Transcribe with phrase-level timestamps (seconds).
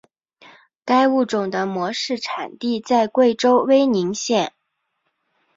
[0.83, 4.51] 该物种的模式产地在贵州威宁县。